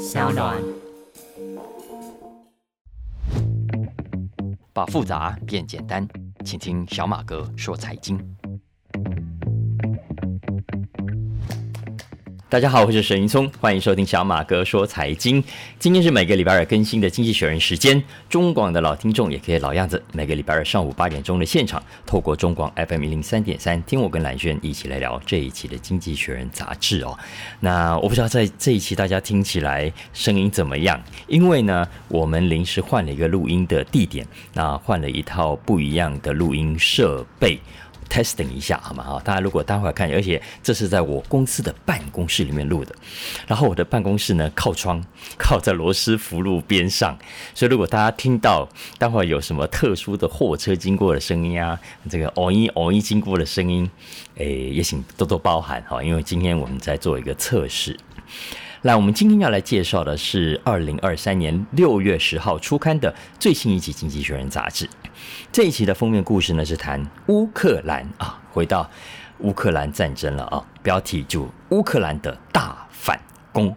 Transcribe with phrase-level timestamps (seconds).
[0.00, 0.56] 小暖。
[4.72, 6.08] 把复杂变简单，
[6.42, 8.18] 请听小马哥说财经。
[12.50, 15.40] 大家好，我是沈云聪，欢迎收听小马哥说财经。
[15.78, 27.16] 今天是每个礼拜二更新的《经济学人》时间，中广的老听众也可以老样子，每个礼拜二上午八点钟的现场，透过中广 FM 一零三点三，听我跟蓝轩一起来聊这一期的《经济学人》杂志哦。
[27.60, 31.00] 那我不知道在这一期大家听起来声音怎么样？
[31.28, 37.60] 因为呢，我们临时换了一个录音的地点，那换了一套不一样的录音设备。
[38.10, 39.04] Testing 一下好吗？
[39.04, 42.94] 哈，大家如果待会儿看，而且这是在我公司的办公室里面录的，
[43.46, 45.02] 然后我的办公室呢靠窗，
[45.38, 47.16] 靠在罗斯福路边上，
[47.54, 51.78] 所以如果大家听到待会儿有什么特殊的货车经过的声音啊，
[52.10, 53.88] 这个偶一偶一经过的声音，
[54.34, 57.96] 诶，也请多多包涵哈，因为今天我们在做一个测试。
[58.82, 64.88] 来，我们今天要来介绍的是二零二三年六月十号出刊的最新一期《经济学人》杂志。
[65.52, 68.88] 这一期的封面故事呢是谈乌克兰啊，回到
[69.38, 73.20] 乌克兰战争了啊，标题就乌克兰的大反
[73.52, 73.74] 攻。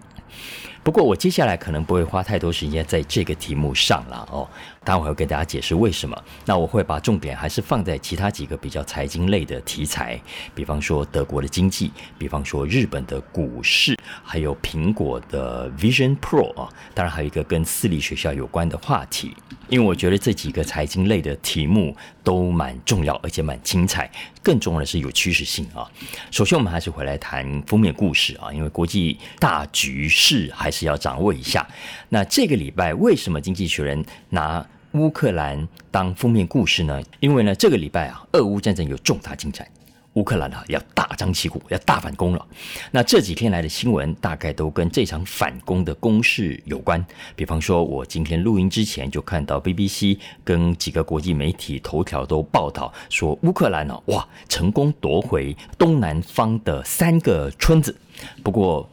[0.83, 4.45] 不过我接下来可能不会花太多时间在这个题目上了哦，
[4.83, 6.23] 待会儿会跟大家解释为什么。
[6.45, 10.19] 那我会把重点还是放在其他几个比较财经类的题材，
[10.53, 19.33] 比方说德国的经济，比方说日本的股市，还有苹果的 Vision Pro 啊，当然还有一个跟私立学校有关的话题。
[19.69, 24.11] 因为我觉得这几个财经类的题目都蛮重要，而且蛮精彩。
[24.43, 25.89] 更重要的是有趋势性啊。
[26.29, 31.65] 首先，我们还是回来谈封面故事啊，因为国际大局势还是要掌握一下。
[32.09, 37.01] 那这个礼拜为什么《经济学人》拿乌克兰当封面故事呢？
[37.19, 39.67] 因为呢，这个礼拜啊，俄乌战争有重大进展。
[40.13, 42.47] 乌克兰呢，要大张旗鼓，要大反攻了。
[42.91, 47.03] 那这几天来的新闻，大概都跟这场反攻的攻势有关。
[47.35, 57.95] 比方说，我今天录音之前就看到 BBC 跟几个国际媒体头条都报道说，乌克兰呢，哇，成功夺回东南方的三个村子。
[58.43, 58.87] 不过，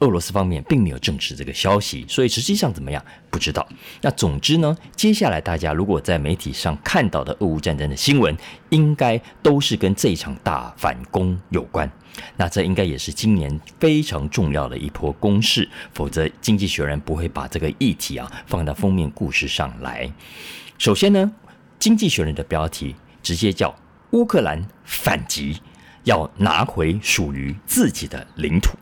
[0.00, 3.66] 俄罗斯方面并没有证实这个消息，所以实际上怎么样不知道。
[4.02, 8.36] 那总之呢，接下来大家如果在媒体上看到的俄乌战争的新闻，
[8.70, 11.90] 应该都是跟这场大反攻有关。
[12.36, 20.12] 那这应该也是今年非常重要的一波攻势，否则《经济学人》不会把这个议题啊放到封面故事上来。
[20.76, 21.32] 首先呢，
[21.78, 23.74] 《经济学人》的标题直接叫
[24.12, 25.60] “乌克兰反击，
[26.04, 28.76] 要拿回属于自己的领土”。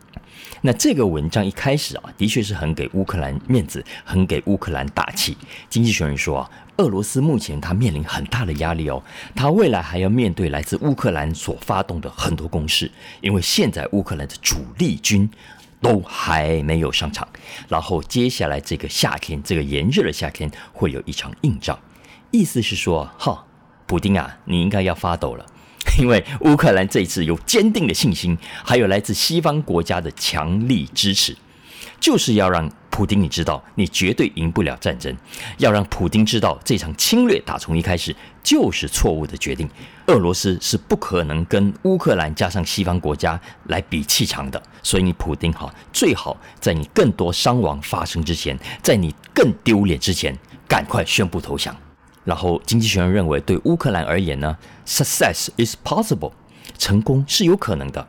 [0.61, 5.37] 那这个文章一开始啊，的确是很给乌克兰面子，很给乌克兰打气。
[5.69, 9.03] 经济学人说啊，俄罗斯目前他面临很大的压力哦，
[9.35, 12.91] 他未来还要面对来自乌克兰所发动的很多攻势，
[13.21, 15.29] 因为现在乌克兰的主力军
[15.81, 17.27] 都还没有上场，
[17.69, 21.77] 然后接下来这个夏天，这个炎热的夏天会有一场硬仗，
[22.31, 23.45] 意思是说，哈，
[23.87, 25.45] 普丁啊，你应该要发抖了。
[25.99, 31.37] 因为乌克兰这一次有坚定的信心，还有来自西方国家的强力支持，
[32.01, 35.17] 就是要让普丁你知道，你绝对赢不了战争，
[35.59, 39.69] 要让普丁知道这场侵略打从一开始就是错误的决定，
[40.07, 50.37] 俄罗斯是不可能跟乌克兰加上西方国家来比气场的，所以你普丁哈，最好在你更多伤亡发生之前，在你更丢脸之前，
[50.69, 51.75] 赶快宣布投降。
[52.25, 54.57] 然后，经济学人认为，对乌克兰而言呢
[54.87, 56.33] ，success is possible，
[56.79, 58.07] 成功是有可能的。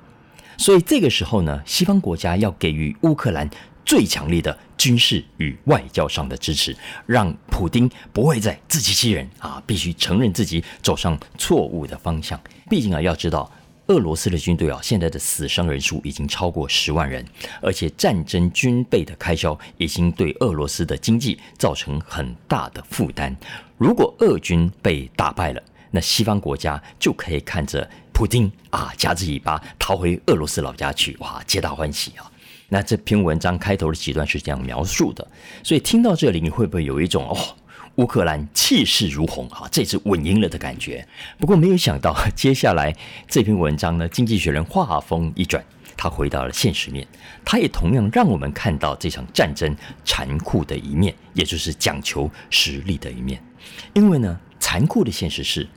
[0.58, 3.50] 所以这个时候呢，西方国家要给予乌克兰
[3.84, 6.76] 最强力的军事与外交上的支持，
[7.08, 12.40] 让普京不会再自欺欺人啊，必须承认自己走上错误的方向。
[12.70, 13.52] 毕竟啊，要知道。
[13.88, 17.26] 俄罗斯的军队啊，现在的死伤人数已经超过十万人，
[17.62, 23.36] 而且战争军备的开销已经对俄罗斯的经济造成很大的负担。
[23.78, 25.62] 如果俄军被打败了，
[25.92, 32.32] 那西方国家就可以看着普京啊夹着尾巴逃回俄罗斯老家去，哇，皆大欢喜啊！
[32.70, 35.28] 那这篇文章开头的几段是这样描述的，
[35.62, 37.38] 所以听到这里，你会不会有一种哦？
[37.98, 41.08] 乌克兰气势如虹啊，这次稳赢了的感觉。
[41.38, 42.96] 不过没有想到，接下来
[43.28, 45.64] 这篇文章呢，《经济学人》画风一转，
[45.96, 47.08] 他回到了现实面，
[47.46, 53.40] 他也同样让我们看到这场战争残酷的一面，也就是讲求实力的一面。
[53.94, 55.68] 因为呢，残酷的现实是，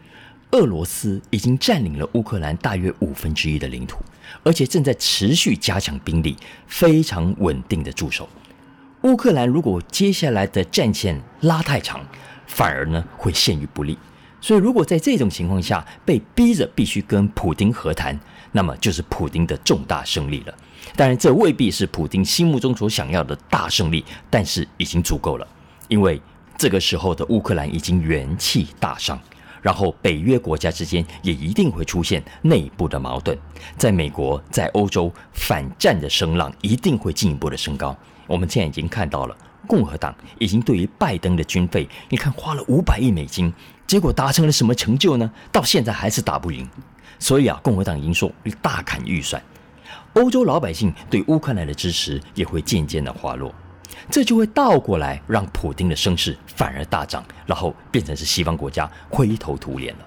[0.52, 3.98] 俄罗斯已经占领了乌克兰大约五分之一的领土，
[4.42, 6.34] 而且正在持续加强兵力，
[6.66, 8.26] 非常稳定的驻守。
[9.06, 12.05] 乌克兰如果接下来的战线拉太长，
[12.49, 13.97] 反而呢会陷于不利。
[14.41, 18.19] 所以，如果在这种情况下被逼着必须跟普丁和谈，
[18.50, 20.55] 那么就是普丁的重大胜利了。
[20.97, 25.47] 当然，这未必是普京心目中所想要的大胜利，但是已经足够了，
[25.87, 26.20] 因为
[26.58, 29.17] 这个时候的乌克兰已经元气大伤。
[29.62, 33.38] 然后，北约国家之间也一定会出现内部的矛盾，
[33.76, 37.97] 在美国、在欧洲，反战的声浪一定会进一步的升高。
[38.26, 39.37] 我们现在已经看到了，
[39.67, 43.52] 共和党已经对于拜登的军费，你看花了五百亿美金，
[43.87, 45.31] 结果达成了什么成就呢？
[45.52, 46.69] 到现在还是打不赢。
[47.19, 48.31] 所以啊，共和党已经说
[48.61, 49.43] 大砍预算，
[50.14, 53.55] 欧洲老百姓对乌克兰的支持也会渐渐的滑落。
[54.11, 60.00] 这就会倒过来，让普京的声势反而大涨，然后变成是西方国家灰头土脸了。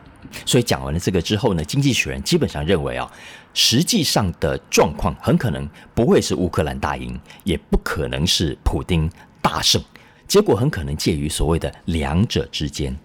[0.45, 3.11] 所以讲完了这个之后呢，经济学人基本上认为啊，
[3.53, 9.09] 实际上的状况很可能不会是乌克兰大赢，也不可能是普京
[9.41, 9.81] 大胜，
[10.27, 12.95] 结果很可能介于所谓的两者之间。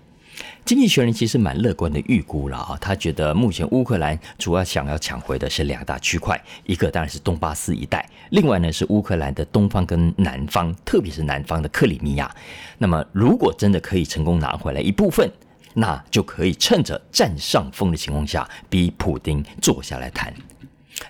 [0.64, 12.34] 经济学人其实蛮乐观的预估了啊，他觉得目前乌克兰主要想要抢回的是两大区块，一个当然是东巴斯一带，另外呢是乌克兰的东方跟南方，特别是南方的克里米亚。
[12.78, 15.30] 那么如果真的可以成功拿回来一部分，
[15.74, 20.32] 那就可以趁着占上风的情况下，逼普丁坐下来谈。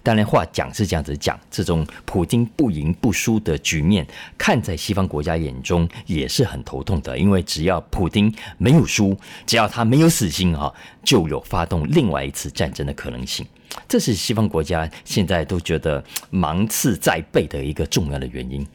[0.03, 4.07] 当然，话讲是这样子讲，这种普京不赢不输的局面，
[4.39, 7.19] 看在西方国家眼中也是很头痛的。
[7.19, 9.15] 因为只要普京没有输，
[9.47, 10.73] 只要他没有死心啊，
[11.05, 13.47] 就有发动另外一次战争的可能性。
[13.87, 18.67] 这是西方国家现在都觉得芒刺在背的一个重要的原因。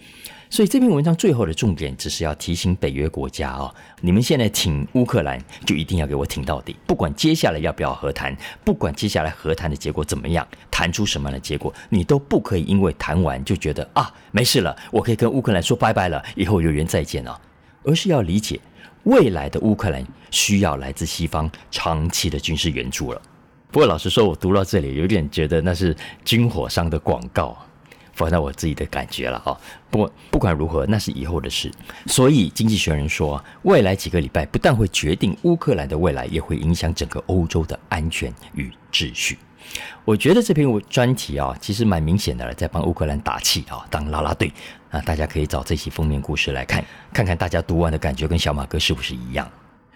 [0.52, 6.76] 所以这篇文章最后的重点，只是要提醒北约国家啊，你们现在挺乌克兰，就一定要给我挺到底。
[6.88, 8.36] 不管接下来要不要和谈，
[8.66, 17.40] 不管接下来和谈的结果怎么样，谈出什么样的结果，你都不可以因为谈完就觉得啊没事了，我可以跟乌克兰说拜拜了，以后有缘再见了。
[17.84, 18.60] 而是要理解，
[19.04, 23.22] 未来的乌克兰需要来自西方长期的军事援助了。
[23.70, 27.56] 不过老实说，我读到这里有点觉得那是军火商的广告。
[28.20, 29.58] 放在我自己的感觉了哈。
[29.90, 31.72] 不不管如何，那是以后的事。
[32.06, 39.40] 所以经济学人说，未来几个礼拜不但会决定乌克兰的未来，也会影响整个欧洲的安全与秩序。
[40.04, 44.52] 我觉得这篇专题啊，其实蛮明显的了，在帮乌克兰打气啊，当拉拉队
[44.90, 45.00] 啊。
[45.02, 46.84] 大家可以找这期封面故事来看，
[47.14, 49.50] 看看大家读完的感觉跟小马哥是不是一样。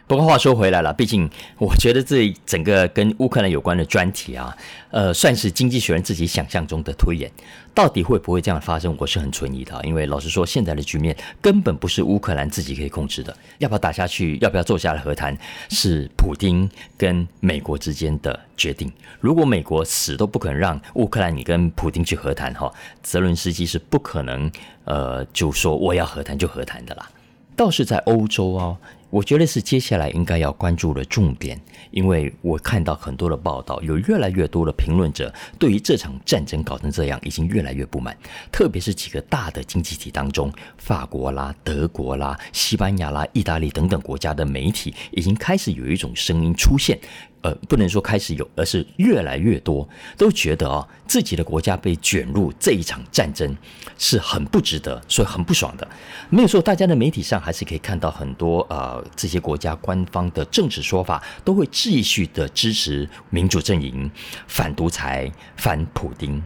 [0.05, 4.55] 不过话说回来了，毕竟我觉得这整个跟乌克兰有关的专题啊，
[4.91, 7.31] 呃，算是经济学人自己想象中的推演，
[7.73, 9.79] 到底会不会这样发生，我是很存疑的。
[9.83, 15.35] 因为老实说，现在的局面根本不是乌克兰自己可以控制的，要不要打下去，要不要坐下来和谈，
[15.69, 18.91] 是普京跟美国之间的决定。
[19.21, 22.71] 如果美国死都不肯让乌克兰你跟普京去和谈，哈，
[23.01, 24.51] 泽伦斯基是不可能，
[24.83, 27.09] 呃，就说我要和谈就和谈的啦。
[27.55, 28.77] 倒是在欧洲哦。
[29.09, 31.61] 我觉得是接下来应该要关注的重点，
[31.91, 38.17] 因为我看到很多的报道，有越来越多的评论者对于这场战争搞成这样已经越来越不满，
[38.51, 46.99] 特别是几个大的经济体当中，法国啦、德国啦、西班牙啦、意大利等等国家的媒体已经开始有一种声音出现。
[47.43, 49.87] 呃，不能说开始有，而是越来越多
[50.17, 53.55] 都觉得啊，自己的国家被卷入这一场战争
[53.97, 55.87] 是很不值得，所以很不爽的。
[56.29, 64.09] 没有说，大家的媒体上还是可以看到很多呃，这些国家官方的政治说法，都会继续的支持民主阵营，
[64.47, 66.41] 反独裁，反普丁。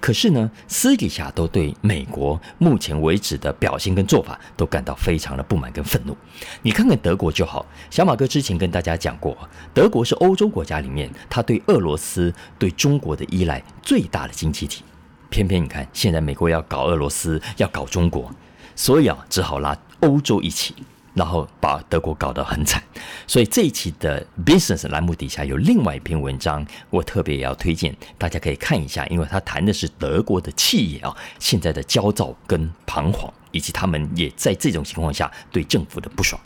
[0.00, 6.16] 可是呢，私底下都对美国目前为止的表现跟做法都感到非常的不满跟愤怒。
[6.62, 9.36] 你看看德国就好，小马哥之前跟大家讲过，
[9.74, 14.84] 德国是欧洲国家里面，他对俄罗斯、对中国的依赖最大的经济体。
[15.30, 18.30] 偏偏你看，现在美国要搞俄罗斯，要搞中国，
[18.74, 20.74] 所以啊，只好拉欧洲一起。
[21.18, 22.80] 然后把德国搞得很惨，
[23.26, 36.40] 所以这一期的 Business 栏目底下有另外一篇文章，我特别也要推荐，大家可以看一下，因为他谈的是德国的企业啊现在的焦躁跟彷徨，以及他们也在这种情况下对政府的不爽。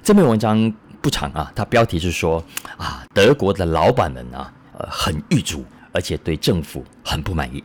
[0.00, 2.42] 这篇文章不长啊，它标题是说
[2.76, 7.62] 啊，德国的老板们啊，呃，很郁卒，而且对政府很不满意。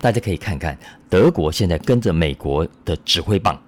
[0.00, 0.78] 大家可以看看
[1.08, 3.60] 德国现在跟着美国的指挥棒。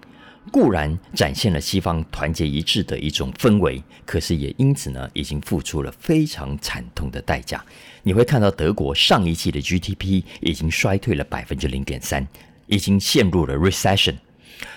[0.50, 7.64] 固然展现了西方团结一致的一种氛围，可是也因此呢，已经付出了非常惨痛的代价。
[8.02, 12.26] 你会看到德国上一季的 GDP 已经衰退了百分之零点三，
[12.66, 14.16] 已经陷入了 recession。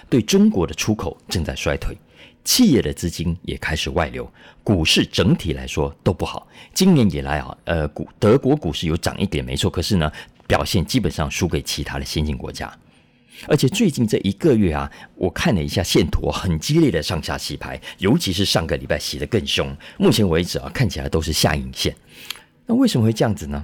[0.10, 1.98] 对中国的出口正在衰退，
[2.44, 4.32] 企业的资金也开始外流，
[4.64, 6.48] 股市整体来说都不好。
[6.74, 10.12] 今年以来啊，呃，股德国股市有涨一点没错，可是呢，
[10.48, 12.72] 表现基本上输给其他的先进国家。
[13.48, 19.76] 而且最近这一个月啊，我看了一下线图，很激烈的上下洗牌，尤其是上个礼拜洗得更凶。
[19.98, 21.96] 目前为止啊，看起来都是下影线。
[22.66, 23.64] 那为什么会这样子呢？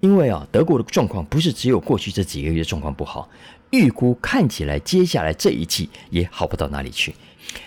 [0.00, 3.28] 因为啊，德国的状况不是只有过去这几个月状况不好，
[3.70, 7.14] 预估看起来接下来这一季也好不到哪里去。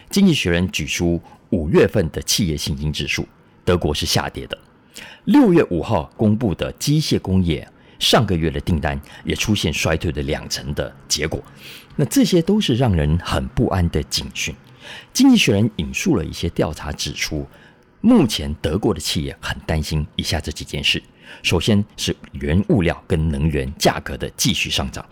[0.09, 1.19] 经济学人举出
[1.49, 3.27] 五月份的企业信心指数，
[3.65, 4.57] 德国是下跌的。
[5.25, 7.67] 六月五号公布的机械工业
[8.01, 11.41] 上个月的订单也出现衰退的两成的结果，
[11.95, 14.53] 那这些都是让人很不安的警讯。
[15.13, 17.47] 经济学人引述了一些调查指出，
[18.01, 21.01] 目前德国的企业很担心以下这几件事：
[21.43, 25.05] 首先是原物料跟能源价格的继续上涨，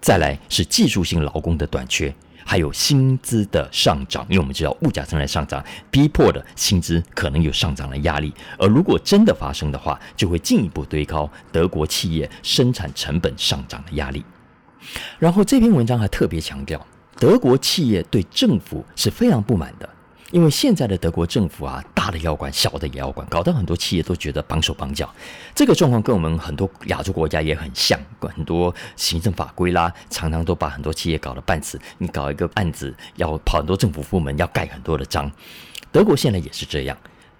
[0.00, 2.12] 再来是技术性劳工的短缺。
[2.50, 8.34] 还有薪资的上涨，因为我们知道物价正在上涨，逼迫的薪资可能有上涨的压力。
[8.58, 14.24] 而如果真的发生的话，就会进一步堆高德国企业生产成本上涨的压力。
[15.20, 16.84] 然后这篇文章还特别强调，
[17.20, 19.88] 德国企业对政府是非常不满的。
[20.30, 25.12] 因为现在的德国政府啊，大的要管，小的也要管，搞得很多企业都觉得绑手绑脚。
[25.54, 31.80] 这个状况跟我们很多亚洲国家也很像，很多行政法规啦，常常都把很多企业搞得半死。
[31.98, 35.30] 你搞一个案子，要跑很多政府部门，要盖很多的章。
[35.90, 36.96] 德国现在也是这样。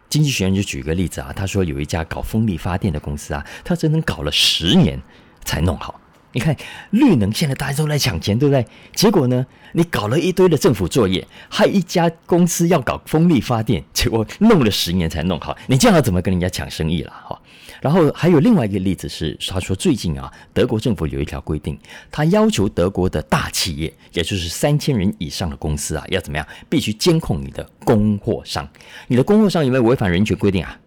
[0.09, 5.01] 经济学人就举个例子啊，他说有一家搞风力发电的公司啊，他整整搞了十年
[5.45, 6.01] 才弄好。
[6.33, 6.57] 你看
[6.91, 8.65] 绿能现在大家都在抢钱，对不对？
[8.95, 17.13] 结果呢，你搞了一堆的政府作业，还一家公司要搞风力发电，结果弄了十年才弄好，你这样要怎么跟人家抢生意了？
[17.27, 17.41] 哈。
[17.81, 21.79] 然后还有另外一个例子是，他说最近啊，德国政府有一条规定，
[22.11, 26.47] 他要求德国的大企业，也就是三千人以上的公司啊，要怎么样？
[26.69, 28.69] 必须监控你的供货商，
[29.09, 30.79] 你的供货商有没有违反人权规定啊？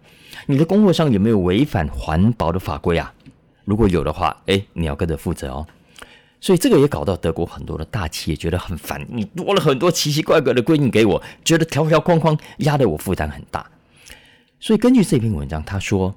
[0.45, 3.11] 你的供货商有没有违反环保的法规啊？
[3.65, 5.67] 如果有的话，哎，你要跟着负责哦。
[6.41, 13.65] 所以这个也搞到德国很多的大企业觉得很烦，你多了很多奇奇怪怪的规定给我，觉得条条框框压得我负担很大。
[14.59, 16.13] 所以根据这篇文章，他说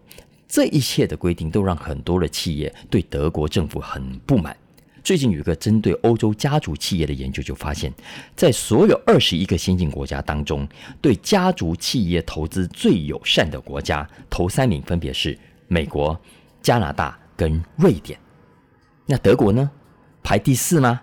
[0.48, 4.56] 这一切的规定都让很多的企业对德国政府很不满。
[5.04, 7.92] 最近有一个针对欧洲家族企业的研究就发现，
[8.34, 10.66] 在所有二十一个先进国家当中，
[11.00, 15.38] 对家族企业投资最友善的国家，头三名分别是
[15.68, 16.20] 美国、
[16.60, 17.16] 加拿大。
[17.36, 18.18] 跟瑞典，
[19.04, 19.70] 那德国呢？
[20.22, 21.00] 排第四吗？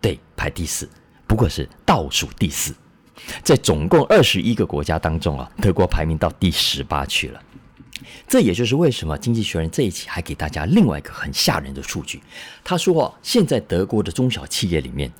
[0.00, 0.88] 对，排第四，
[1.26, 2.74] 不过是倒数第四。
[3.42, 7.42] 在总共二十一个国家当中啊，德国排名到第十八去了。
[8.28, 12.22] 这也就是为什么《经济学人》这一期还给大家另外一个很吓人的数据。
[12.62, 15.12] 他说啊，现在德国的中小企业里面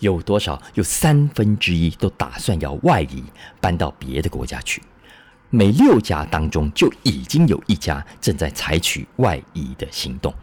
[0.00, 0.60] 有多少？
[0.74, 3.22] 有三分之一都打算要外移，
[3.60, 4.82] 搬到别的国家去。
[5.54, 10.34] 每六家当中就已经有一家正在采取外移的行动。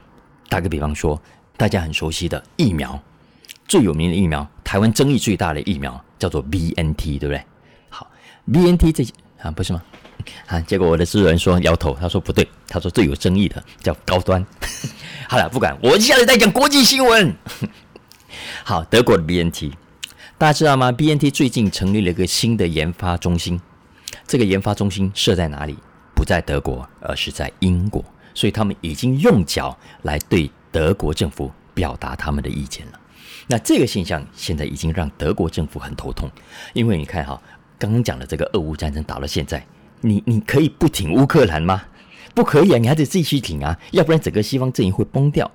[0.47, 1.21] 打个比方说，
[1.57, 2.97] 大家很熟悉的疫苗，
[3.67, 7.43] 最有名的疫苗，台湾争议最大的疫苗叫做 B N T，对不对？
[7.89, 8.09] 好
[8.49, 9.03] ，B N T 这
[9.41, 9.83] 啊不是吗？
[10.47, 14.45] 啊，结果我的制作人说摇头，他说不对，他说最有争议的叫高端。
[15.27, 17.35] 好了，不管，我接下来在讲国际新闻。
[18.63, 19.73] 好，德国的 B N T，
[20.37, 23.59] 大家知道吗？B N T 最近成立了一个新的研发中心。
[24.31, 25.75] 这个研发中心设在哪里？
[26.15, 28.01] 不在德国，而是在英国。
[28.33, 32.99] 所以他们已经用脚来对德国政府表达他们的意见了。
[33.47, 36.31] 那这个现象现在已经让德国政府很头痛，
[36.71, 37.41] 因为你看哈，
[37.77, 39.67] 刚刚讲的这个俄乌战争打到现在，
[39.99, 41.83] 你你可以不挺乌克兰吗？
[42.33, 45.51] 不可以啊，你还得继续挺啊，要不然整个西方阵营会崩掉。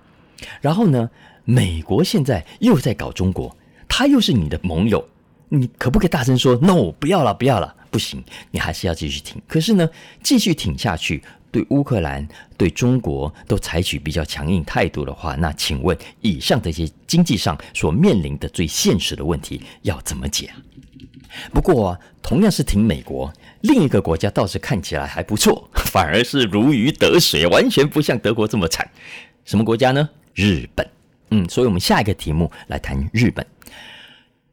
[0.60, 1.08] 然后呢，
[1.46, 3.56] 美国现在又在搞中国，
[3.88, 5.02] 他又是你的盟友，
[5.48, 6.92] 你可不可以大声说 “no”？
[7.00, 7.74] 不要了，不要了。
[7.96, 9.40] 不行，你还是要继续挺。
[9.48, 9.88] 可是呢，
[10.22, 20.52] 继续挺下去，对乌克兰、对中国都采取比较强硬态度的话，那请问以上这些经济上所面临的最现实的问题要怎么解？
[21.54, 28.86] 不过，同样是挺美国，另一个国家倒是看起来还不错，反而是如鱼得水，完全不像德国这么惨。
[29.46, 30.06] 什么国家呢？
[30.34, 30.86] 日本。
[31.30, 33.46] 嗯，所以我们下一个题目来谈日本，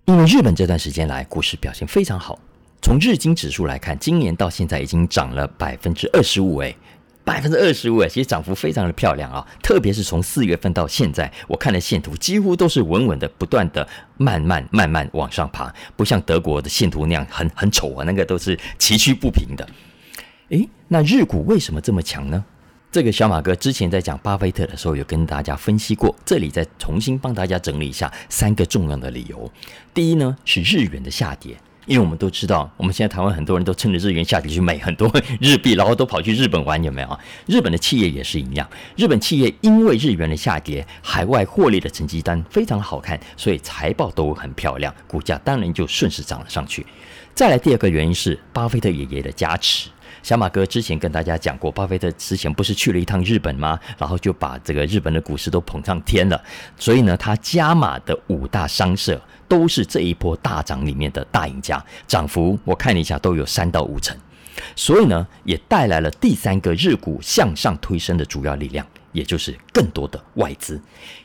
[0.05, 2.39] 因为日本这段时间来股市表现非常好。
[2.83, 6.75] 从日经指数来看，今年到现在已经涨了百分之二十五，哎，
[7.23, 9.47] 百分之二十五，哎，其实涨幅非常的漂亮啊。
[9.61, 13.87] 特别是从四月份到现在，我看了线图，几乎都是稳稳的，不断的
[14.17, 19.65] 慢慢慢慢往上爬，不像德国的线图那样很很丑啊，那个都是崎岖不平的。
[20.49, 22.43] 诶，那日股为什么这么强呢？
[22.91, 29.49] 这个小马哥之前在讲巴菲特的时候，有跟大家分析过，这里再重新帮大家整理一下三个重要的理由。
[29.93, 31.55] 第一呢，是日元的下跌。
[31.85, 37.19] 因为我们都知道，我们现在台湾很多人都趁着日元下跌去买很多日币，然后都跑去日本玩，有没有啊？
[37.45, 46.85] 日本的企业也是一样，日本企业因为日元的下跌，海外获利的成绩单非常好看，所以财报都很漂亮，股价当然就顺势涨了上去。
[47.33, 49.89] 再来第二个原因是巴菲特爷爷的加持，
[50.21, 53.79] 小马哥之前跟大家讲过，巴菲特之前不是去了一趟日本吗？
[53.97, 56.39] 然后就把这个日本的股市都捧上天了。
[56.77, 59.19] 所以呢，他加码的五大商社
[59.53, 64.17] 都是这一波大涨里面的大赢家，涨幅我看了一下都有三到五成。
[64.75, 70.81] 所以呢，也带来了第三个日股向上推升的主要力量，也就是更多的外资。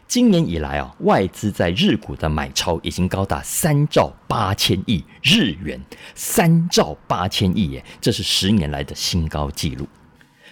[0.07, 5.81] 今年以来啊，外资在日股的买超已经高达三兆八千亿日元，
[6.15, 9.89] 三兆八千亿耶，这是十年来的新高纪录。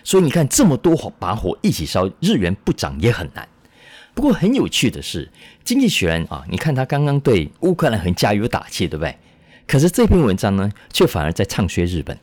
[0.03, 3.47] 所以你看，这么多火把火一起烧，日元不涨也很难。
[4.17, 5.31] 不过很有趣的是，
[5.63, 9.15] 经济学人啊，你看他刚刚对乌克兰很加油打气，对不对？
[9.67, 12.19] 可是这篇文章呢，却反而在唱衰日本。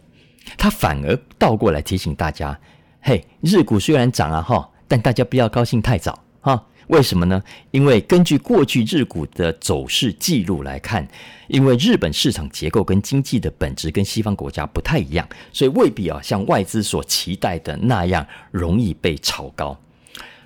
[0.58, 2.60] 他反而倒过来提醒大家：
[3.00, 6.66] 嘿，日股虽然涨啊哈，但大家不要高兴太早哈。
[6.88, 7.40] 为什么呢？
[7.70, 11.08] 因为根据过去日股的走势记录来看，
[11.48, 19.80] 因为日本市场结构跟经济的本质跟西方国家不太一样，所以未必啊像外资所期待的那样容易被炒高。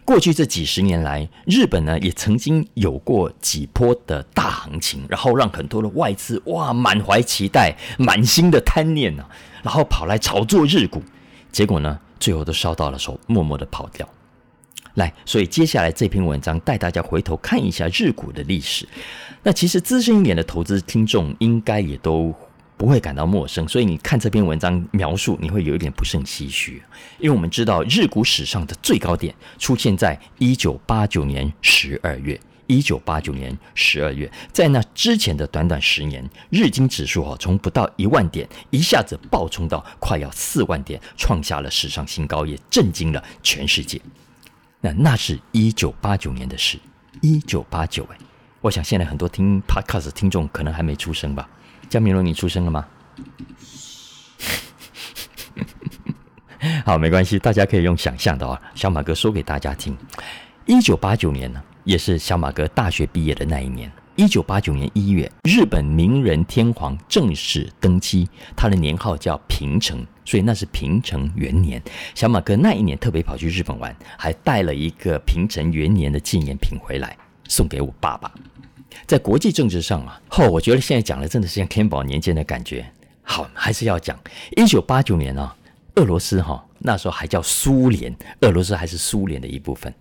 [0.08, 9.26] 过去这几十年来，日本呢也曾经有过几波的大行情，然后让很多的外资哇满怀期待、满心的贪念呢，
[9.62, 11.04] 然后跑来炒作日股，
[11.52, 14.08] 结果呢最后都烧到了手，默默的跑掉。
[14.94, 18.88] 来，所以接下来这篇文章带大家回头看一下日股的历史。
[19.44, 22.34] 那其实资深一点的投资听众应该也都。
[22.77, 26.81] 不会感到陌生，所以你看这篇文章描述，你会有一点不胜唏嘘，
[27.17, 44.00] 因为我们知道日股史上的最高点出现在一九八九年十二月，一九八九年十二月，在那之前的短短十年，日经指数哦从不到一万点一下子暴冲到快要四万点，创下了史上新高，也震惊了全世界。
[44.81, 46.77] 那那是一九八九年的事，
[47.22, 48.17] 一九八九哎，
[48.62, 51.50] 我想现在很多听 Podcast 听众可能还没出生吧。
[51.89, 52.86] 江明龙，你出生了吗？
[56.86, 58.60] 好，没关系，大家可以用想象的啊。
[58.75, 59.96] 小马哥说给大家听：
[60.65, 63.89] 一九八九年呢，也是小马哥大学毕业的那一年。
[64.15, 71.82] 一九八九年一月，日本明仁天皇正式登基，他的年号叫平成，所以那是平成元年。
[72.15, 77.15] 小马哥那一年特别跑去日本玩，还带了一个平成元年的纪念品回来，
[77.47, 78.32] 送给我爸爸。
[79.05, 82.86] 在国际政治上啊，后我觉得现在讲的真的是像天宝年间的感觉。
[83.21, 84.17] 好，还是要讲
[84.55, 85.55] 一九八九年啊，
[85.95, 89.93] 俄罗斯哈那时候还叫苏联，俄罗斯还是苏联的一部分。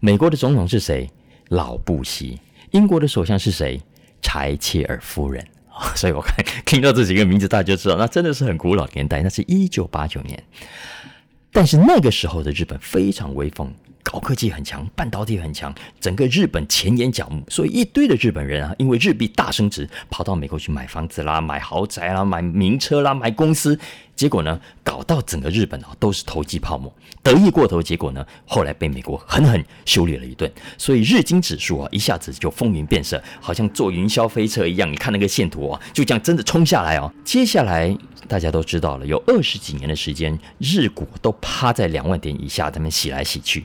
[0.00, 1.10] 美国的总统是谁？
[1.48, 2.38] 老布希。
[2.70, 3.80] 英国的首相是谁？
[4.22, 5.46] 柴切尔夫人。
[5.94, 9.22] 所以我看听到这几个名字，大家就知道那真的是很古老年代。
[9.22, 10.42] 那是一九八九年，
[11.52, 13.72] 但是那个时候的日本非常威风。
[14.02, 23.78] 高科技很强，半导体很强，整个日本前沿角目，所以一堆的日本人啊，因为日币大升值，跑到美国去买房子啦、买豪宅啦、买名车啦、买公司，
[24.16, 37.12] 结果呢，搞到整个日本啊都是投机泡沫，得意过头，结果呢，后来被美国狠狠修理了一顿，所以日经指数啊一下子就风云变色，好像坐云霄飞车一样，你看那个线图啊，就这样真的冲下来哦。
[37.24, 43.64] 接下来大家都知道了，有二十几年的时间，日股都趴在两万点以下，他们洗来洗去。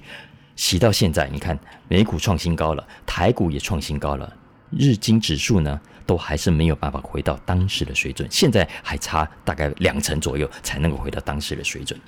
[0.56, 4.32] 洗到现在，你看美股创新高了，台股也创新高了，
[4.72, 12.00] 日经指数呢都还是没有办法回到当时的水准，现在还差大概两成左右才能够回到当时的水准，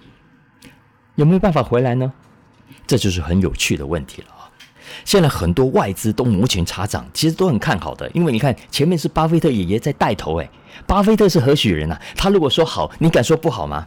[1.15, 2.11] 有没有办法回来呢？
[2.85, 4.49] 这就是很有趣的问题了啊！
[5.03, 10.49] 现在很多外资都摩拳擦掌，其实都很看好的，因为你看前面是巴菲特爷爷在带头，诶，
[10.85, 12.01] 巴菲特是何许人啊？
[12.15, 13.85] 他如果说好，你敢说不好吗？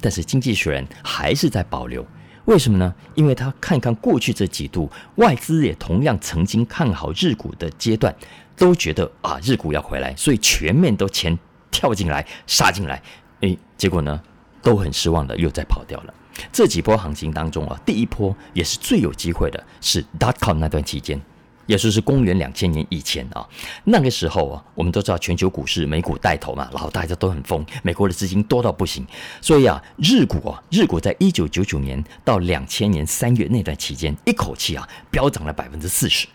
[0.00, 2.06] 但是经济学人还是在保留。
[2.48, 2.94] 为什么呢？
[3.14, 8.14] 因为他看看过去这几度，外资也同样曾经看好日股的阶段，
[8.56, 11.38] 都觉得啊日股要回来，所以全面都钱
[11.70, 13.02] 跳进来杀进来，
[13.40, 14.18] 诶，结果呢
[14.62, 16.14] 都很失望的又再跑掉了。
[16.50, 21.20] 这几波行情当中啊，第一波也是最有机会的，是 dot com 那段期间。
[21.68, 23.46] 也就是公元两千年以前啊，
[23.84, 29.06] 那个时候啊，我们都知道全球股市美股带头嘛，然后大家都很疯，美国的资金多到不行，
[29.42, 36.26] 所以啊，日股啊，日股在一九九九年到两千年三月那段期间，一口气啊飙涨了百分之四十，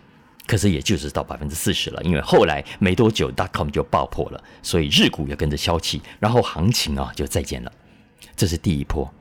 [0.45, 7.71] 可是也就是到百分之四十了，因为后来没多久，dot com 就爆破了，所以日股也跟着消气，然后行情啊就再见了，
[8.35, 9.11] 这是第一波。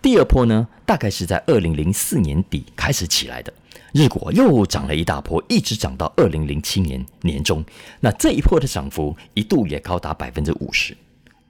[0.00, 3.52] 第二波呢，大概是在二零零四年底开始起来的。
[3.92, 7.64] 日股又涨了一大波，一直涨到二零零七年年中。
[8.00, 10.96] 那这一波的涨幅一度也高达百分之五十，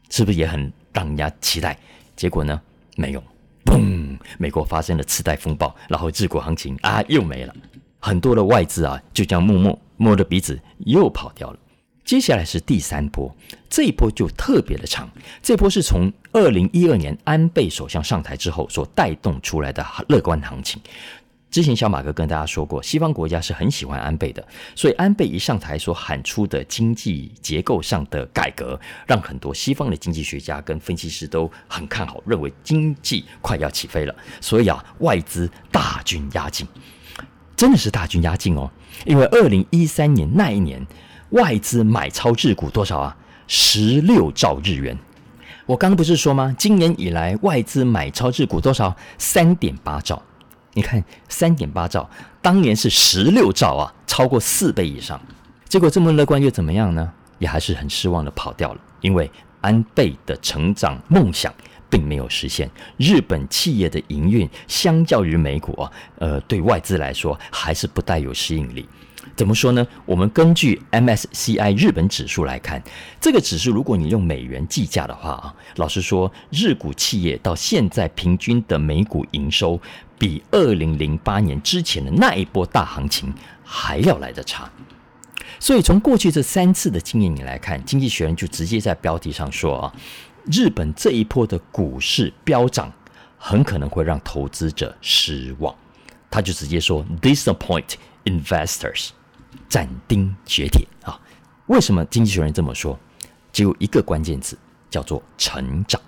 [0.09, 1.79] 是不是也很让人家期待？
[2.15, 2.61] 结果呢，
[2.97, 3.23] 没有，
[3.65, 4.17] 嘣！
[4.39, 7.55] 美国发生了次贷风暴，然后日股行情啊又没了，
[7.99, 11.59] 很多的外资啊就这样默默摸着鼻子又跑掉了。
[12.05, 13.31] 接下来是第三波，
[13.69, 15.11] 这一波就特别的长。
[15.43, 20.81] 这波是从二零一二年安倍首相上台之后所带动出来的乐观行情。
[21.51, 34.15] 之前小马哥跟大家说过，西方国家是很喜欢安倍的，所以安倍一上台所喊出的经济结构上的改革，让很多西方的经济学家跟分析师都很看好，认为经济快要起飞了。
[34.41, 36.67] 所以啊，外资大军压境，
[37.57, 38.71] 真的是大军压境哦。
[39.07, 40.87] 因为二零一三年那一年。
[41.33, 43.15] 外资买超日股多少啊？
[43.47, 44.97] 十六兆日元。
[45.67, 46.57] 我刚刚不是说吗？
[46.59, 48.97] 今年以来外资买超日股多少？
[49.19, 50.23] 三点八兆。
[50.79, 52.09] 你看，三点八兆，
[52.41, 55.21] 当年是十六兆啊，超过四倍以上。
[55.69, 57.13] 结果这么乐观又怎么样呢？
[57.41, 58.81] 也还是很失望的跑掉了。
[59.01, 59.29] 因为
[59.61, 61.53] 安倍的成长梦想
[61.91, 62.71] 并没有实现。
[62.97, 68.89] 日本企业的营运相较于美股啊，呃，对外资来说还是不带有吸引力。
[69.35, 69.87] 怎么说呢？
[70.07, 72.83] 我们根据 MSCI 日本指数来看，
[73.21, 79.79] 这个指数如果你用美元计价的话啊，老实说，日股企业到现在平均的每股营收，
[80.19, 83.33] 比二零零八年之前的那一波大行情
[83.65, 84.71] 还要来得差。
[85.61, 89.95] 所以从过去这三次的经验你来看，经济学人就直接在标题上说啊，
[90.51, 92.93] 日本这一波的股市飙涨，
[93.39, 95.75] 很可能会让投资者失望。
[96.31, 99.11] 他就直接说，disappoint investors。
[99.67, 101.19] 斩钉截铁啊！
[101.67, 102.99] 为什么经济学人这么说？
[103.51, 104.57] 只有一个关键词，
[104.91, 106.01] 叫做成长。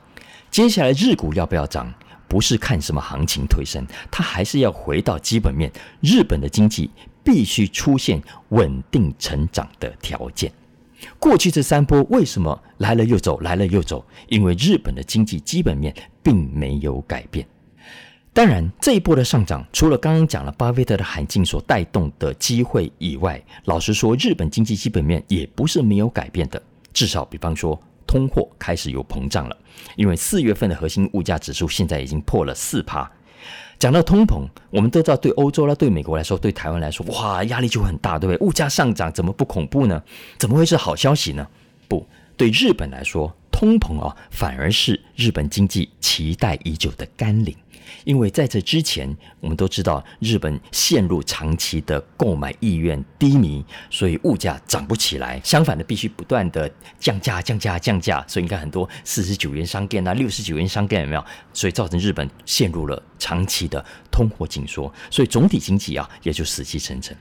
[0.51, 1.93] 接下来日股要不要涨，
[2.31, 5.69] 不是看什么行情推升，它还是要回到基本面。
[6.01, 6.89] 日本的经济
[7.25, 10.53] 必须出现稳定成长的条件。
[11.19, 14.07] 过去这三波为什么来了又走，来了又走？
[14.29, 17.45] 因为日本的经济基本面并没有改变。
[18.33, 26.63] 当然，这一波的上涨，除了刚刚讲了巴菲特的海境所带动的机会以外，老实说，日本经济基本面也不是没有改变的。
[26.93, 29.57] 至少，比方说，通货开始有膨胀了，
[29.95, 33.09] 因为四月份的核心物价指数现在已经破了四趴。
[33.79, 38.45] 讲到通膨，我们都知道，对欧洲啦、对美国来说，对台湾来说，哇，压力就很大，对不对？
[38.45, 40.03] 物价上涨怎么不恐怖呢？
[40.39, 41.47] 怎么会是好消息呢？
[41.87, 42.05] 不
[42.37, 47.55] 对，日本来说，通膨啊，反而是日本经济期待已久的甘霖。
[48.05, 55.41] 因为在这之前，我们都知道日本陷入长期的购买意愿低迷，所以物价涨不起来。
[55.45, 58.25] 相反的，必须不断的降价、降价、降价。
[58.29, 61.25] 所以你看，很多四十九元商店啊、六十九元商店有没有？
[61.53, 67.17] 所以造成日本陷入了长期的通货紧缩，所以总体经济啊也就死气沉沉。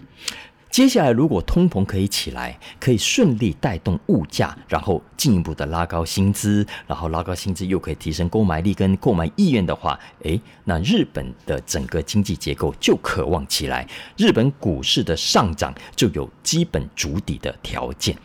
[0.69, 18.15] 接下来，如果通膨可以起来，可以顺利带动物价，然后进一步的拉高薪资，然后拉高薪资又可以提升购买力跟购买意愿的话，诶，那日本的整个经济结构就渴望起来，日本股市的上涨就有基本筑底的条件。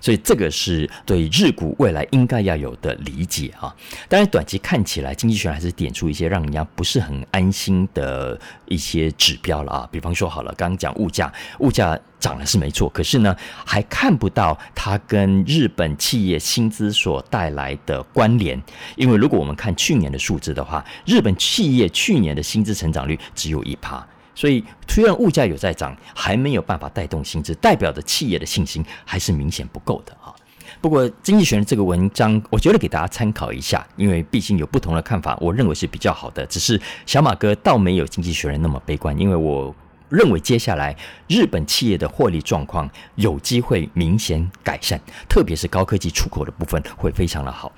[0.00, 3.74] 所以这个是对日股未来应该要有的理解啊。
[4.08, 9.88] 当然，短期看起来，经济学还是点出一些让人家不是很安心的一些指标了啊。
[9.90, 18.60] 比方说，好了，刚刚讲物价，物价涨了是没错，可是呢，还看不到它跟日本企业薪资所带来的关联。
[18.96, 24.06] 因为如果我们看去年的数字的话，日本企业去年的薪资成长率只有一趴。
[24.34, 30.34] 所以，虽然物价有在涨，还没有办法带动薪资，代表着企业的信心还是明显不够的啊。
[30.80, 36.44] 不过，经济学人这个文章，我觉得给大家参考一下，因为毕竟有不同的看法，我认为是比较好的。
[36.46, 39.74] 只是小马哥倒没有经济学人那么悲观，因为我。
[40.12, 40.94] 认为接下来
[41.26, 47.72] 日本企业的获利状况有机会明显改善，特别是高科技出口的部分会非常的好。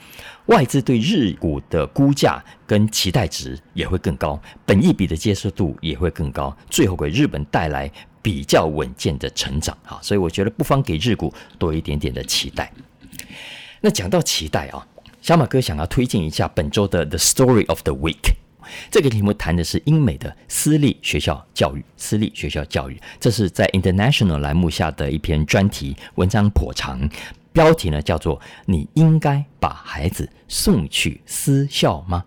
[0.46, 9.98] 外资对日股的估价跟期待值也会更高，本益比的接受度也会更高，最后给日本带来比较稳健的成长啊！
[10.02, 12.70] 所以我觉得不妨给日股多一点点的期待。
[13.80, 14.86] 那讲到期待啊，
[15.22, 18.43] 小马哥想要推荐一下本周的 The Story of the Week。
[18.90, 27.08] 这个题目谈的是英美的私立学校教育，私立学校教育，这是在 International 栏目下的一篇专题文章，颇长，
[27.52, 32.24] 标题呢叫做“你应该把孩子送去私校吗？”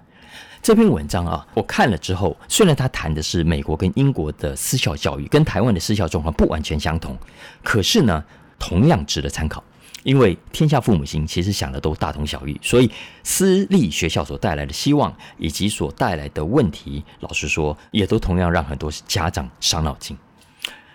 [0.62, 7.17] 这篇文章啊，我看了之后，虽然他谈的是美国跟英国的私校教育，跟台湾的私校状况不完全相同，
[7.63, 8.21] 可是呢，
[8.60, 9.63] 同样值得参考。
[10.07, 12.89] 因为天下父母心，其实想的都大同小异，所以
[13.23, 20.17] 私立学校所带来的希望以及所带来的问题，老实说，也都同样让很多家长伤脑筋。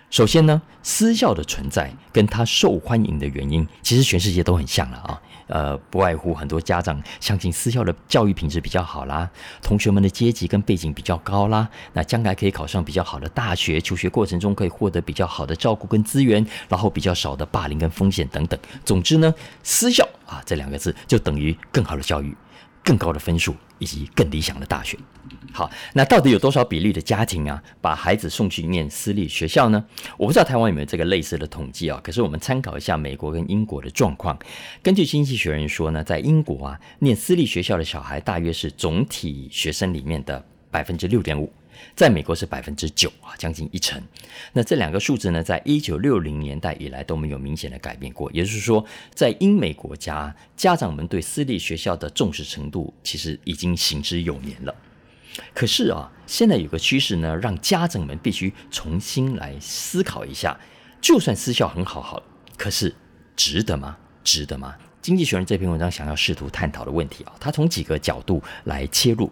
[0.09, 5.21] 首先呢，私校的存在跟它受欢迎的原因，其实全世界都很像了啊。
[5.47, 9.29] 呃，不外乎很多家长相信私校的教育品质比较好啦，
[9.61, 18.59] 同学们的阶级跟背景比较高啦，那将来可以考上比较好的大学，求学过程中可以获得比较好的照顾跟资源，然后比较少的霸凌跟风险等等。
[18.85, 22.35] 总之呢，私校啊这两个字就等于更好的教育。
[22.85, 24.99] 更高的分数以及更理想的大学。
[25.53, 29.85] 好，那到底有多少比例的家庭啊，把孩子送去念私立学校呢？
[30.17, 32.01] 我不知道台湾有没有这个类似的统计啊。
[32.03, 34.37] 可是我们参考一下美国跟英国的状况。
[34.81, 41.51] 根据经济学人说呢，在英国啊，念私立学校的小孩大约是总体学生里面的百分之六点五。
[41.95, 44.01] 在美国是百分之九啊，将近一成。
[44.53, 48.31] 那这两个数字呢，在一九六零年代以来都没有明显的改变过。
[48.31, 54.73] 也就是说，在英美国家，家长们对私立学校的重视程度其实已经行之有年了。
[55.53, 60.59] 可是啊，现在有个趋势呢，让家长们必须重新来思考一下：
[61.01, 62.21] 就算私校很好，好，
[62.57, 62.93] 可是
[63.35, 63.97] 值得吗？
[64.23, 64.75] 值得吗？
[65.01, 69.31] 经济学人这篇文章想要试图探讨的问题啊，他从几个角度来切入。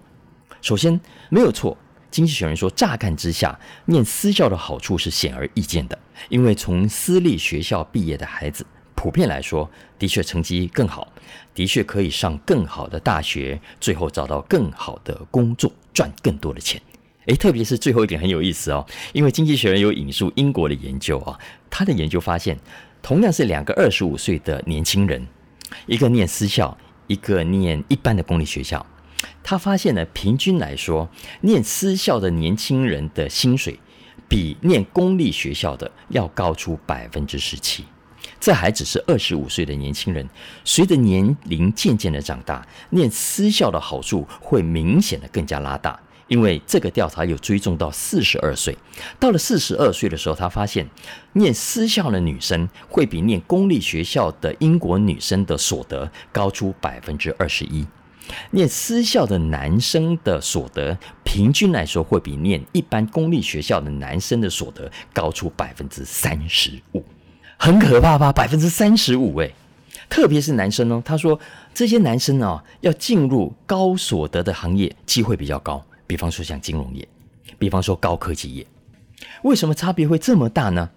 [0.61, 1.77] 首先，没有错。
[2.09, 11.07] 经济学人说，乍看之下，念私校的好处是显而易见的，因为从私立学校毕业的孩子，普遍来说，的确成绩更好，
[11.55, 16.81] 的确可以上更好的大学，最后找到更好的工作，赚更多的钱。
[17.27, 21.37] 诶，特别是最后一点很有意思哦，因为经济学人有引述英国的研究啊，
[21.69, 22.57] 他的研究发现，
[23.01, 25.27] 同样是两个二十五岁的年轻人，
[25.85, 26.75] 一个念私校，
[27.05, 28.83] 一个念一般的公立学校。
[29.43, 31.07] 他发现呢，平均来说，
[31.41, 33.79] 念私校的年轻人的薪水
[34.27, 37.85] 比念公立学校的要高出百分之十七。
[38.41, 40.27] 这还只是二十五岁的年轻人，
[40.65, 45.97] 随着年龄渐渐的长大，念私校的好处会明显的更加拉大。
[46.27, 48.75] 因为这个调查有追踪到四十二岁，
[49.19, 50.89] 到了四十二岁的时候，他发现
[51.33, 57.85] 念私校的女生会比念公立学校的英国女生的所得高出百分之二十一。
[58.51, 67.03] 念私校的男生的所得，平均来说会比念一般公立学校的男生的所得高出百分之三十五，
[67.63, 68.33] 很可怕吧？
[68.33, 69.47] 百分之三十五，哎，
[70.09, 70.99] 特别是男生哦。
[71.05, 71.39] 他说
[71.75, 77.07] 这些男生哦，要进入高所得的行业机会比较高，比方说像金融业，
[77.59, 78.65] 比方说高科技业。
[79.43, 80.89] 为什么差别会这么大呢？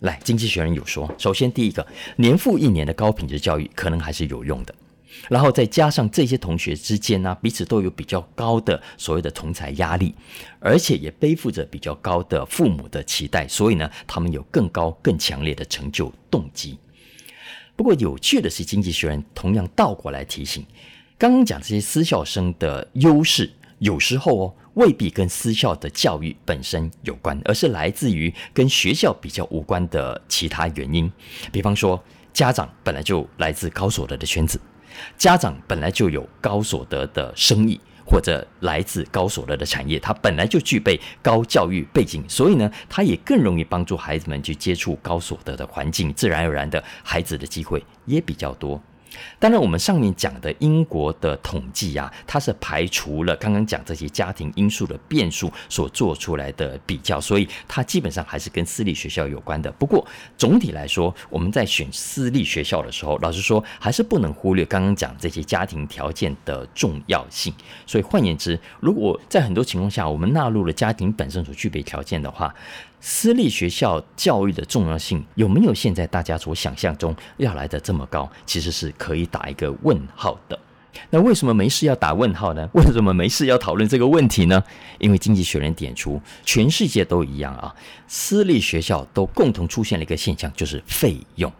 [0.00, 4.74] 来，经济学人有说，首先第一个，年复一年的高品质教育可能还是有用的。
[5.28, 10.14] 然后再加上这些同学之间呢，彼此都有比较高的所谓的同才压力，
[10.60, 16.78] 而且也背负着比较高的父母的期待，所以呢，他们有更高、更强烈的成就动机。
[17.74, 20.64] 不过有趣的是，经济学人同样倒过来提醒，
[21.16, 31.10] 刚刚讲这些私校生的优势，有时候哦未必跟私校的教育本身有关，而是来自于跟学校比较无关的其他原因。
[31.50, 34.60] 比方说，家长本来就来自高所得的圈子。
[35.16, 48.80] 家长本来就有高所得的生意，或者来自高所得的产业，他本来就具备高教育背景，所以呢，他也更容易帮助孩子们去接触高所得的环境，自然而然的孩子的机会也比较多。
[49.38, 59.70] 当然，我们上面讲的英国的统计啊，它是排除了刚刚讲这些家庭因素的变数所做出来的比较，所以它基本上还是跟私立学校有关的。
[59.72, 67.52] 不过总体来说，我们在选私立学校的时候，老实说还是不能忽略刚刚讲这些家庭条件的重要性。
[67.86, 72.54] 所以换言之，如果在很多情况下我们纳入了家庭本身所具备条件的话，
[73.04, 78.30] 私立学校教育的重要性有没有现在大家所想象中要来的这么高？
[78.46, 80.56] 其实是可以打一个问号的。
[81.10, 82.68] 那为什么没事要打问号呢？
[82.74, 84.62] 为什么没事要讨论这个问题呢？
[85.00, 87.74] 因为经济学人点出，全世界都一样啊，
[88.06, 91.52] 私立学校都共同出现了一个现象，就是费用。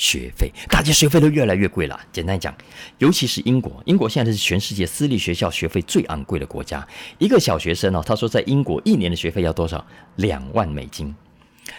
[0.00, 2.00] 学费，大家学费都越来越贵了。
[2.10, 2.56] 简单讲，
[2.96, 6.84] 尤其是英国，英国现在是全世界私立学校学费最昂贵的国家。
[7.18, 9.84] 一个小学生哦，他说在英国一年的学费要多少？
[10.16, 11.14] 两万美金。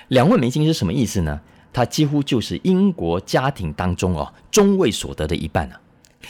[0.10, 1.42] 两万美金是什么意思呢？
[1.74, 5.82] 它几乎就是英国家庭当中哦中位所得的一半啊。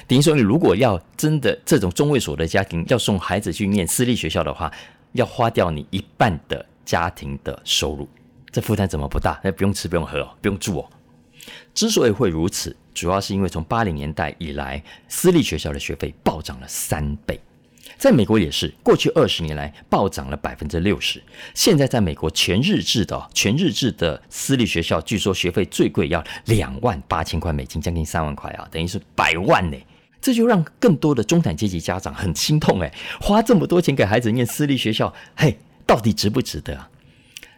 [0.07, 4.71] 等于说，你如果要真的这种中位所得家庭要送孩子去念私立学校的话，
[5.11, 8.07] 要花掉你一半的家庭的收入。
[8.49, 9.37] 这负担怎么不大？
[9.43, 10.89] 那不用吃，不用喝哦，不用住哦。
[11.73, 17.39] 之所以会如此，主要是因为从八零年代以来，私立学校的学费暴涨了三倍。
[17.97, 21.21] 在美国也是，过去二十年来暴涨了百分之六十。
[21.53, 29.77] 现在在美国全日制的全日制的私立学校，据说学费最贵要两万八千块美金，将近三万块啊，等于是百万呢。
[30.19, 36.89] 这就让更多的中产阶级家长很心痛哎，花这么多钱给孩子念私立学校，嘿，到底值不值得啊？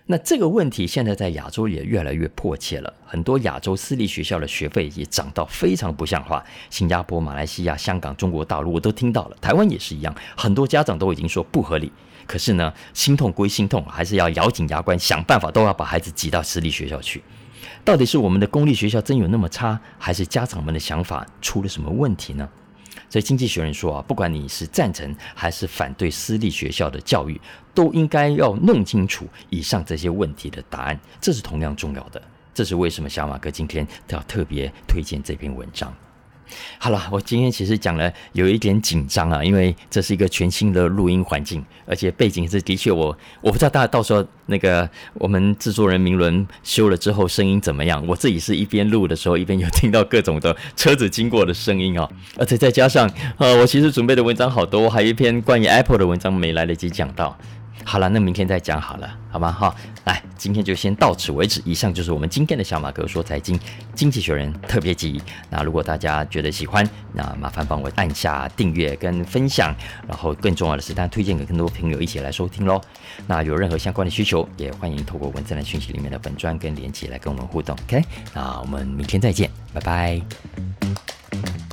[0.06, 6.44] 那这个问题现在在亚洲也越来越迫切了，很多亚洲私立学校的学费也涨到非常不像话。
[6.70, 11.90] 新加坡、马来西亚、香港、中国大陆我都听到了，台湾也是一样，很多家长都已经说不合理。
[12.28, 17.24] 可是呢，心痛归心痛，还是要咬紧牙关，想办法都要把孩子挤到私立学校去。
[17.86, 22.48] 到底是我们的公立学校真有那么差，还是家长们的想法出了什么问题呢？
[23.10, 27.40] 所以经济学人说啊，不管你是赞成还是反对私立学校的教育，
[27.74, 32.22] 都应该要弄清楚以上这些问题的答案，这是同样重要的。
[32.54, 35.92] 这是为什么小马哥今天要特别推荐这篇文章。
[36.78, 48.04] 好了，我今天其实讲了有一点紧张啊，因为这是一个全新的录音环境，而且背景是的确我我不知道大家到时候那个我们制作人明伦修了之后声音怎么样。
[48.08, 57.38] 我自己是一边录的时候一边有听到各种的车子经过的声音啊，而且再加上呃，我其实准备的文章好多，还有一篇关于 Apple 的文章没来得及讲到。
[57.86, 59.52] 好了，那明天再讲好了，好吗？
[59.52, 61.62] 哈，来，今天就先到此为止。
[61.66, 63.60] 以上就是我们今天的小马哥说财经
[63.94, 65.22] 经济学人特别集。
[65.50, 69.76] 那如果大家觉得喜欢，那麻烦帮我按下订阅跟分享，
[70.08, 72.82] 然后更重要的是，大家推荐给更多朋友一起来收听喽。
[73.28, 77.78] 那有任何相关的需求，也欢迎透过文字的讯息里面的本专跟连接来跟我们互动。
[77.88, 81.73] OK，那我们明天再见，拜拜。